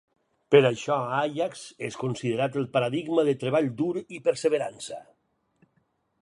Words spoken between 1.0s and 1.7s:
Àiax